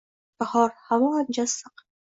Bahor, 0.41 0.73
havo 0.89 1.13
ancha 1.21 1.49
issiq. 1.51 1.89